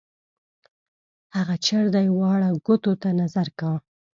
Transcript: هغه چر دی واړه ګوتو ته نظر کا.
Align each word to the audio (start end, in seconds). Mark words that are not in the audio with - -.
هغه 1.35 1.55
چر 1.65 1.85
دی 1.95 2.07
واړه 2.17 2.49
ګوتو 2.65 2.91
ته 3.01 3.09
نظر 3.21 3.47
کا. 3.59 3.71